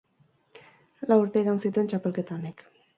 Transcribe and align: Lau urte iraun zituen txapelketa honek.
Lau 1.11 1.19
urte 1.25 1.45
iraun 1.47 1.63
zituen 1.67 1.95
txapelketa 1.95 2.41
honek. 2.43 2.71